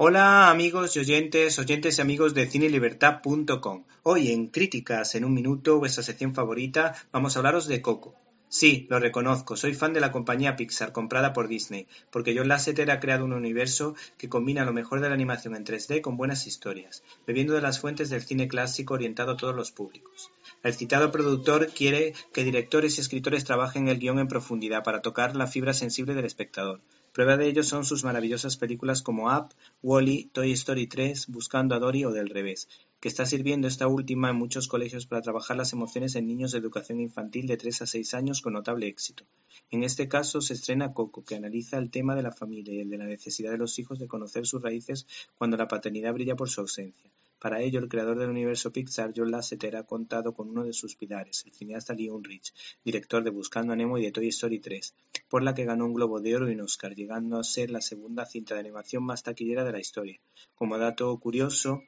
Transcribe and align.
Hola 0.00 0.48
amigos 0.48 0.94
y 0.94 1.00
oyentes, 1.00 1.58
oyentes 1.58 1.98
y 1.98 2.00
amigos 2.00 2.32
de 2.32 2.46
cinelibertad.com. 2.46 3.82
Hoy 4.04 4.30
en 4.30 4.46
Críticas 4.46 5.16
en 5.16 5.24
un 5.24 5.34
minuto, 5.34 5.80
vuestra 5.80 6.04
sección 6.04 6.36
favorita, 6.36 6.94
vamos 7.10 7.34
a 7.34 7.40
hablaros 7.40 7.66
de 7.66 7.82
Coco. 7.82 8.14
Sí, 8.48 8.86
lo 8.90 9.00
reconozco, 9.00 9.56
soy 9.56 9.74
fan 9.74 9.92
de 9.92 9.98
la 9.98 10.12
compañía 10.12 10.54
Pixar 10.54 10.92
comprada 10.92 11.32
por 11.32 11.48
Disney, 11.48 11.88
porque 12.12 12.32
John 12.38 12.46
Lasseter 12.46 12.92
ha 12.92 13.00
creado 13.00 13.24
un 13.24 13.32
universo 13.32 13.96
que 14.18 14.28
combina 14.28 14.64
lo 14.64 14.72
mejor 14.72 15.00
de 15.00 15.08
la 15.08 15.14
animación 15.14 15.56
en 15.56 15.64
3D 15.64 16.00
con 16.00 16.16
buenas 16.16 16.46
historias, 16.46 17.02
bebiendo 17.26 17.54
de 17.54 17.62
las 17.62 17.80
fuentes 17.80 18.08
del 18.08 18.22
cine 18.22 18.46
clásico 18.46 18.94
orientado 18.94 19.32
a 19.32 19.36
todos 19.36 19.56
los 19.56 19.72
públicos. 19.72 20.30
El 20.62 20.74
citado 20.74 21.10
productor 21.10 21.68
quiere 21.68 22.14
que 22.32 22.44
directores 22.44 22.98
y 22.98 23.00
escritores 23.00 23.44
trabajen 23.44 23.88
el 23.88 23.98
guion 23.98 24.18
en 24.18 24.28
profundidad 24.28 24.82
para 24.82 25.02
tocar 25.02 25.36
la 25.36 25.46
fibra 25.46 25.72
sensible 25.72 26.14
del 26.14 26.24
espectador, 26.24 26.80
Prueba 27.18 27.36
de 27.36 27.48
ello 27.48 27.64
son 27.64 27.84
sus 27.84 28.04
maravillosas 28.04 28.56
películas 28.56 29.02
como 29.02 29.26
Up, 29.26 29.54
Wall-E, 29.82 30.28
Toy 30.30 30.52
Story 30.52 30.86
3, 30.86 31.26
Buscando 31.26 31.74
a 31.74 31.80
Dory 31.80 32.04
o 32.04 32.12
Del 32.12 32.28
revés, 32.28 32.68
que 33.00 33.08
está 33.08 33.26
sirviendo 33.26 33.66
esta 33.66 33.88
última 33.88 34.30
en 34.30 34.36
muchos 34.36 34.68
colegios 34.68 35.06
para 35.06 35.22
trabajar 35.22 35.56
las 35.56 35.72
emociones 35.72 36.14
en 36.14 36.28
niños 36.28 36.52
de 36.52 36.58
educación 36.58 37.00
infantil 37.00 37.48
de 37.48 37.56
3 37.56 37.82
a 37.82 37.86
6 37.86 38.14
años 38.14 38.40
con 38.40 38.52
notable 38.52 38.86
éxito. 38.86 39.24
En 39.72 39.82
este 39.82 40.06
caso 40.06 40.40
se 40.40 40.54
estrena 40.54 40.92
Coco, 40.92 41.24
que 41.24 41.34
analiza 41.34 41.78
el 41.78 41.90
tema 41.90 42.14
de 42.14 42.22
la 42.22 42.30
familia 42.30 42.74
y 42.74 42.80
el 42.80 42.90
de 42.90 42.98
la 42.98 43.06
necesidad 43.06 43.50
de 43.50 43.58
los 43.58 43.78
hijos 43.80 43.98
de 43.98 44.06
conocer 44.06 44.46
sus 44.46 44.62
raíces 44.62 45.06
cuando 45.36 45.56
la 45.56 45.66
paternidad 45.66 46.12
brilla 46.12 46.36
por 46.36 46.50
su 46.50 46.60
ausencia. 46.60 47.10
Para 47.38 47.60
ello, 47.60 47.78
el 47.78 47.88
creador 47.88 48.18
del 48.18 48.30
universo 48.30 48.72
Pixar, 48.72 49.12
John 49.14 49.30
Lasseter, 49.30 49.76
ha 49.76 49.84
contado 49.84 50.34
con 50.34 50.48
uno 50.48 50.64
de 50.64 50.72
sus 50.72 50.96
pilares, 50.96 51.44
el 51.46 51.52
cineasta 51.52 51.94
Lee 51.94 52.10
Unrich, 52.10 52.52
director 52.84 53.22
de 53.22 53.30
Buscando 53.30 53.72
a 53.72 53.76
Nemo 53.76 53.96
y 53.96 54.02
de 54.02 54.12
Toy 54.12 54.28
Story 54.28 54.58
3, 54.58 54.94
por 55.28 55.42
la 55.42 55.54
que 55.54 55.64
ganó 55.64 55.86
un 55.86 55.94
Globo 55.94 56.20
de 56.20 56.34
Oro 56.34 56.50
y 56.50 56.54
un 56.54 56.62
Oscar, 56.62 56.94
llegando 56.94 57.38
a 57.38 57.44
ser 57.44 57.70
la 57.70 57.80
segunda 57.80 58.26
cinta 58.26 58.54
de 58.54 58.60
animación 58.60 59.04
más 59.04 59.22
taquillera 59.22 59.64
de 59.64 59.72
la 59.72 59.80
historia. 59.80 60.18
Como 60.54 60.78
dato 60.78 61.16
curioso, 61.18 61.82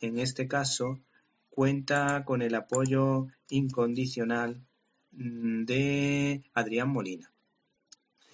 en 0.00 0.18
este 0.18 0.46
caso, 0.48 1.00
cuenta 1.48 2.24
con 2.24 2.42
el 2.42 2.54
apoyo 2.54 3.28
incondicional 3.48 4.60
mm, 5.12 5.64
de 5.64 6.42
Adrián 6.52 6.90
Molina. 6.90 7.33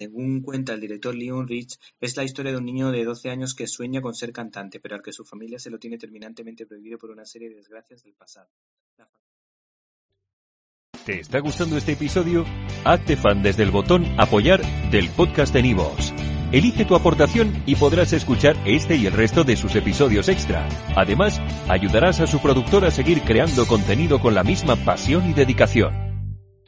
Según 0.01 0.41
cuenta 0.41 0.73
el 0.73 0.79
director 0.79 1.13
Leon 1.13 1.47
Rich, 1.47 1.77
es 1.99 2.17
la 2.17 2.23
historia 2.23 2.51
de 2.51 2.57
un 2.57 2.65
niño 2.65 2.89
de 2.89 3.05
12 3.05 3.29
años 3.29 3.53
que 3.53 3.67
sueña 3.67 4.01
con 4.01 4.15
ser 4.15 4.33
cantante, 4.33 4.79
pero 4.79 4.95
al 4.95 5.03
que 5.03 5.13
su 5.13 5.23
familia 5.23 5.59
se 5.59 5.69
lo 5.69 5.77
tiene 5.77 5.99
terminantemente 5.99 6.65
prohibido 6.65 6.97
por 6.97 7.11
una 7.11 7.23
serie 7.23 7.49
de 7.49 7.57
desgracias 7.57 8.01
del 8.01 8.15
pasado. 8.15 8.49
¿Te 11.05 11.19
está 11.19 11.37
gustando 11.37 11.77
este 11.77 11.91
episodio? 11.91 12.47
Hazte 12.83 13.15
fan 13.15 13.43
desde 13.43 13.61
el 13.61 13.69
botón 13.69 14.03
Apoyar 14.17 14.63
del 14.89 15.07
podcast 15.11 15.53
de 15.53 15.61
Nivos. 15.61 16.11
Elige 16.51 16.83
tu 16.83 16.95
aportación 16.95 17.61
y 17.67 17.75
podrás 17.75 18.11
escuchar 18.11 18.57
este 18.65 18.95
y 18.95 19.05
el 19.05 19.13
resto 19.13 19.43
de 19.43 19.55
sus 19.55 19.75
episodios 19.75 20.29
extra. 20.29 20.67
Además, 20.95 21.39
ayudarás 21.69 22.21
a 22.21 22.25
su 22.25 22.39
productor 22.39 22.85
a 22.85 22.91
seguir 22.91 23.21
creando 23.21 23.67
contenido 23.67 24.19
con 24.19 24.33
la 24.33 24.43
misma 24.43 24.75
pasión 24.77 25.29
y 25.29 25.33
dedicación. 25.35 26.10